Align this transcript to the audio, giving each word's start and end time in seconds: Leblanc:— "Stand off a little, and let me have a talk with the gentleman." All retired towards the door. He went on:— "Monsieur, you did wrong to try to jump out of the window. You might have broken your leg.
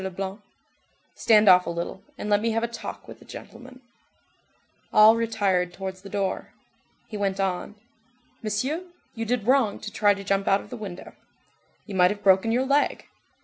Leblanc:— 0.03 0.41
"Stand 1.13 1.47
off 1.47 1.67
a 1.67 1.69
little, 1.69 2.01
and 2.17 2.27
let 2.27 2.41
me 2.41 2.49
have 2.49 2.63
a 2.63 2.67
talk 2.67 3.07
with 3.07 3.19
the 3.19 3.23
gentleman." 3.25 3.81
All 4.91 5.15
retired 5.15 5.73
towards 5.73 6.01
the 6.01 6.09
door. 6.09 6.53
He 7.07 7.17
went 7.17 7.39
on:— 7.39 7.75
"Monsieur, 8.41 8.81
you 9.13 9.25
did 9.25 9.45
wrong 9.45 9.79
to 9.79 9.91
try 9.91 10.15
to 10.15 10.23
jump 10.23 10.47
out 10.47 10.61
of 10.61 10.71
the 10.71 10.75
window. 10.75 11.13
You 11.85 11.93
might 11.93 12.09
have 12.09 12.23
broken 12.23 12.51
your 12.51 12.65
leg. 12.65 13.05